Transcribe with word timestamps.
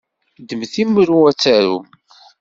Ddmet 0.41 0.73
imru 0.83 1.19
ad 1.29 1.37
tarum! 1.41 1.85